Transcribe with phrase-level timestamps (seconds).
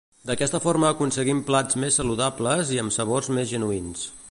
[0.27, 4.07] D'aquesta forma aconseguim plats més saludables i amb sabors més genuïns.